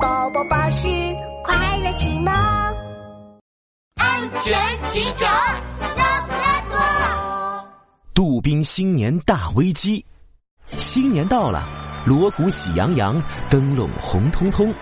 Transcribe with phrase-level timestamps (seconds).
[0.00, 0.88] 宝宝巴士
[1.42, 2.32] 快乐启蒙，
[3.96, 4.54] 安全
[4.90, 5.30] 警长
[5.96, 7.68] 拉布拉多。
[8.12, 10.04] 杜宾新年大危机，
[10.76, 11.62] 新年到了，
[12.04, 14.72] 锣鼓喜洋洋，灯笼红彤彤。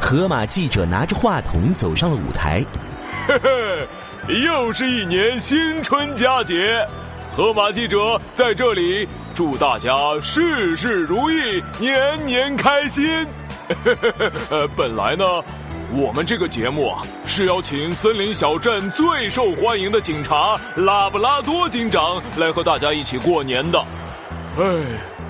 [0.00, 2.64] 河马记者拿着话筒走上了舞台。
[3.26, 6.86] 嘿嘿，又是一年新春佳节，
[7.36, 9.92] 河马记者在这里祝大家
[10.22, 13.26] 事事如意，年年开心。
[14.50, 15.24] 呃， 本来呢，
[15.92, 23.78] 我们这个节目啊是邀请森林小镇最受欢迎的警察拉布拉多警长来和大家一起过年的。
[24.58, 24.64] 哎，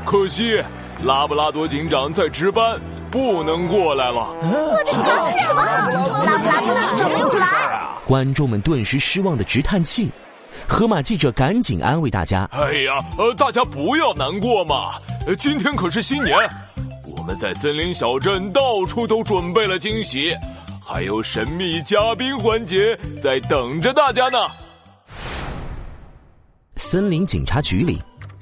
[0.05, 0.62] 可惜
[1.02, 2.79] 拉布拉多警长在值班，
[3.10, 4.35] 不能过来了。
[4.43, 5.62] 我的天，什么？
[5.65, 7.46] 拉布拉多怎么没有来？
[8.05, 10.10] 观众们顿时失望的直叹气。
[10.69, 14.95] 河马记者赶紧安慰大家：“哎呀，呃，大家不要难过嘛，
[15.38, 16.37] 今天可是新年。”
[17.24, 20.30] 我们在森林小镇到处都准备了惊喜，
[20.87, 24.37] 还有神秘嘉宾环节在等着大家呢。
[26.76, 27.99] 森林警察局里，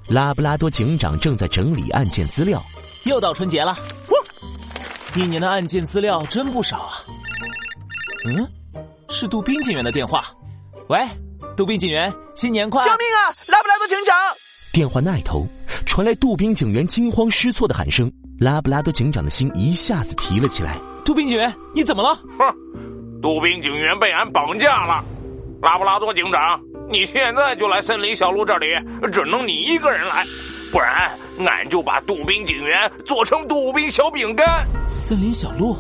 [0.09, 2.61] 拉布拉多警长正在整理案件资料。
[3.05, 3.73] 又到春节了，
[5.15, 6.93] 一年的案件资料真不少啊。
[8.27, 8.45] 嗯，
[9.11, 10.25] 是杜宾警员的电话。
[10.89, 10.99] 喂，
[11.57, 12.83] 杜宾警员，新年快！
[12.83, 13.31] 救命啊！
[13.47, 14.17] 拉布拉多警长！
[14.73, 15.47] 电话那头
[15.87, 18.13] 传来杜宾警员惊慌失措的喊声。
[18.43, 20.77] 拉布拉多警长的心一下子提了起来。
[21.05, 22.13] 杜宾警员，你怎么了？
[22.37, 22.53] 哼，
[23.23, 25.05] 杜宾警员被俺绑架了。
[25.63, 28.67] 拉布拉多警长，你现在就来森林小路这里，
[29.13, 30.25] 只能你一个人来，
[30.73, 34.67] 不然俺就把杜宾警员做成杜宾小饼干。
[34.89, 35.77] 森林小路，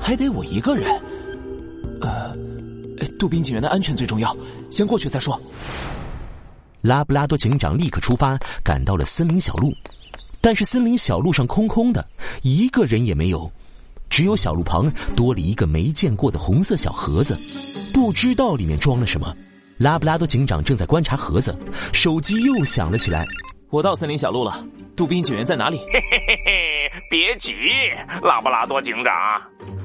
[0.00, 0.88] 还得我一个人？
[2.00, 2.34] 呃，
[3.18, 4.34] 杜宾警员的安全最重要，
[4.70, 5.38] 先过去再说。
[6.80, 9.70] 拉布拉多警长立刻出发，赶到了森林小路。
[10.42, 12.04] 但是森林小路上空空的，
[12.42, 13.48] 一个人也没有，
[14.10, 17.36] 只有小路旁多了一个没见过的红色小盒子，
[17.94, 19.32] 不知道里面装了什么。
[19.78, 21.56] 拉布拉多警长正在观察盒子，
[21.92, 23.24] 手机又响了起来。
[23.70, 24.66] 我到森林小路了，
[24.96, 25.76] 杜宾警员在哪里？
[25.76, 27.54] 嘿嘿嘿嘿，别急，
[28.20, 29.14] 拉布拉多警长，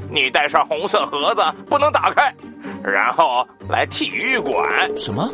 [0.09, 2.34] 你带上红色盒子，不能打开，
[2.84, 4.97] 然后来体育馆。
[4.97, 5.31] 什么？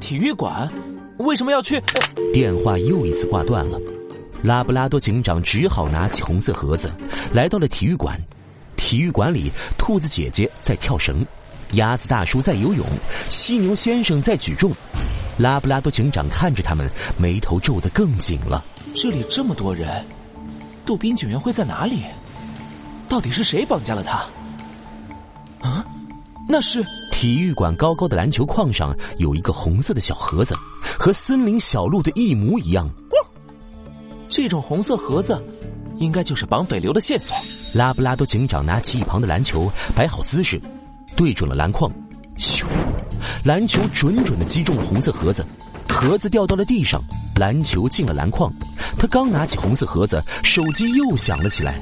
[0.00, 0.70] 体育馆？
[1.18, 1.82] 为什么要去？
[2.30, 3.80] 电话又一次挂断了。
[4.46, 6.88] 拉布拉多警长只好拿起红色盒子，
[7.32, 8.16] 来到了体育馆。
[8.76, 11.26] 体育馆里，兔子姐姐在跳绳，
[11.72, 12.86] 鸭子大叔在游泳，
[13.28, 14.70] 犀牛先生在举重。
[15.36, 18.64] 拉布拉多警长看着他们，眉头皱得更紧了。
[18.94, 20.06] 这里这么多人，
[20.86, 22.04] 杜宾警员会在哪里？
[23.08, 24.18] 到底是谁绑架了他？
[25.68, 25.84] 啊，
[26.48, 30.54] 那是体育馆高高的篮球框上有一个红色的小盒子，
[30.96, 32.88] 和森林小路的一模一样。
[34.28, 35.42] 这种红色盒子，
[35.96, 37.36] 应该就是绑匪留的线索。
[37.72, 40.60] 拉布拉多警长拿起一旁的篮球，摆好姿势，
[41.14, 41.90] 对准了篮筐，
[42.38, 42.64] 咻！
[43.44, 45.44] 篮球准准的击中了红色盒子，
[45.88, 47.00] 盒子掉到了地上，
[47.36, 48.52] 篮球进了篮筐。
[48.98, 51.80] 他刚拿起红色盒子，手机又响了起来。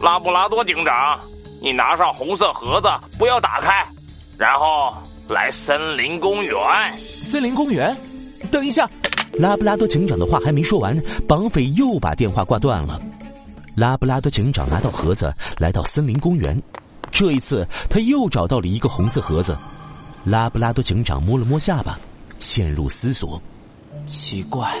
[0.00, 1.18] 拉布拉多警长，
[1.60, 3.86] 你拿上红色盒子，不要打开，
[4.36, 4.94] 然后
[5.28, 6.54] 来森林公园。
[6.92, 7.96] 森林公园？
[8.50, 8.88] 等一下。
[9.32, 10.96] 拉布拉多警长的话还没说完，
[11.28, 13.00] 绑匪又把电话挂断了。
[13.74, 16.60] 拉布拉多警长拿到盒子，来到森林公园。
[17.10, 19.56] 这一次，他又找到了一个红色盒子。
[20.24, 21.98] 拉布拉多警长摸了摸下巴，
[22.38, 23.40] 陷入思索。
[24.06, 24.74] 奇怪，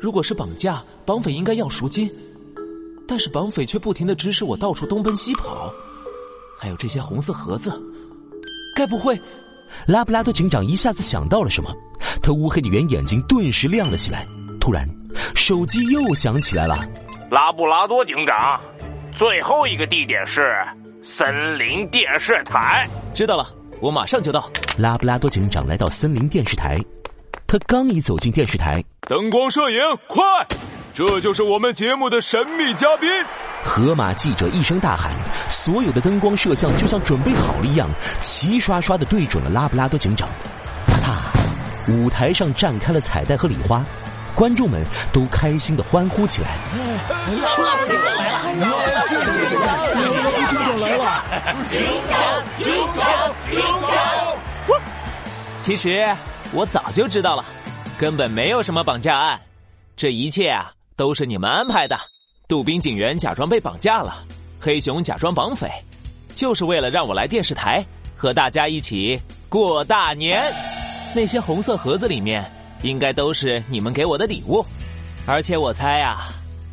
[0.00, 2.10] 如果是绑架，绑匪应该要赎金，
[3.06, 5.72] 但是绑匪却不停的指使我到处东奔西跑。
[6.58, 7.72] 还有这些红色盒子，
[8.74, 9.18] 该不会……
[9.86, 11.72] 拉布拉多警长一下子想到了什么。
[12.22, 14.26] 他乌黑的圆眼睛顿时亮了起来。
[14.60, 14.86] 突然，
[15.34, 16.78] 手机又响起来了。
[17.30, 18.60] 拉布拉多警长，
[19.12, 20.54] 最后一个地点是
[21.02, 22.88] 森林电视台。
[23.14, 23.46] 知道了，
[23.80, 24.50] 我马上就到。
[24.76, 26.78] 拉布拉多警长来到森林电视台，
[27.46, 30.22] 他刚一走进电视台，灯光摄影，快！
[30.92, 33.08] 这就是我们节目的神秘嘉宾。
[33.64, 35.12] 河马记者一声大喊，
[35.48, 37.88] 所有的灯光摄像就像准备好了一样，
[38.20, 40.28] 齐刷刷的对准了拉布拉多警长。
[41.90, 43.84] 舞台上绽开了彩带和礼花，
[44.34, 46.56] 观众们都开心的欢呼起来。
[47.26, 47.58] 警长
[48.16, 49.06] 来了！
[49.06, 49.18] 警
[50.48, 51.24] 长来了！
[51.68, 52.64] 警长，警
[52.94, 53.60] 长，警
[54.68, 54.78] 长！
[55.60, 56.08] 其实
[56.52, 57.44] 我早就知道了，
[57.98, 59.40] 根本没有什么绑架案，
[59.96, 61.98] 这一切啊都是你们安排的。
[62.48, 64.24] 杜宾警员假装被绑架了，
[64.60, 65.68] 黑熊假装绑匪，
[66.34, 67.84] 就是为了让我来电视台
[68.16, 70.42] 和大家一起过大年。
[71.14, 72.48] 那些红色盒子里面
[72.82, 74.64] 应该都是你们给我的礼物，
[75.26, 76.28] 而且我猜啊，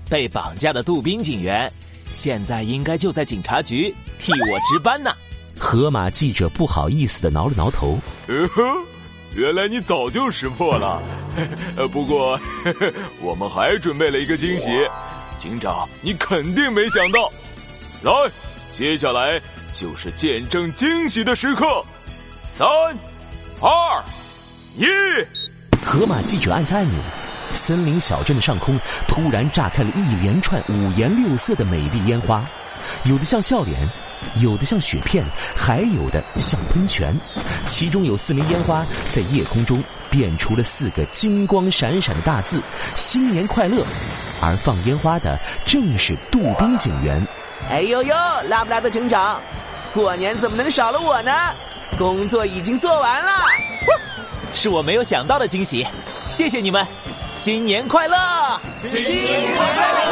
[0.09, 1.71] 被绑架的杜宾警员
[2.11, 5.11] 现在应该就在警察局替我值班呢。
[5.59, 7.97] 河马记者不好意思的挠了挠头。
[8.27, 8.63] 嗯哼，
[9.35, 11.01] 原来你早就识破了。
[11.75, 12.39] 呃，不过
[13.21, 14.69] 我们还准备了一个惊喜，
[15.39, 17.31] 警长你肯定没想到。
[18.03, 18.11] 来，
[18.71, 19.41] 接下来
[19.73, 21.65] 就是见证惊喜的时刻。
[22.45, 22.67] 三、
[23.59, 24.03] 二、
[24.77, 24.85] 一。
[25.83, 26.99] 河马记者按下按钮，
[27.51, 32.47] 森林小镇的上空突然炸开了一连串五颜六色的美丽烟花，
[33.03, 33.89] 有的像笑脸。
[34.41, 35.23] 有的像雪片，
[35.55, 37.15] 还有的像喷泉，
[37.67, 42.59] 其中有四枚烟花在夜空中变出了四个金光闪闪的大字
[42.95, 43.85] “新年快乐”，
[44.41, 47.25] 而放烟花的正是杜宾警员。
[47.69, 48.15] 哎呦呦，
[48.47, 49.39] 拉布拉多警长，
[49.93, 51.31] 过年怎么能少了我呢？
[51.95, 53.31] 工作已经做完了，
[54.57, 55.85] 是我没有想到的惊喜，
[56.27, 56.83] 谢谢你们，
[57.35, 58.17] 新年快乐！
[58.87, 60.06] 新年快乐！